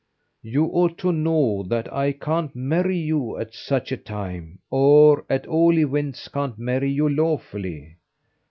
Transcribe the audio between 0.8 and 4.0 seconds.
to know that I can't marry you at such a